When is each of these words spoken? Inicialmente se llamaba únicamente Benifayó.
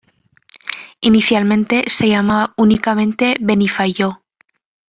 Inicialmente 1.01 1.85
se 1.91 2.07
llamaba 2.09 2.55
únicamente 2.57 3.35
Benifayó. 3.39 4.23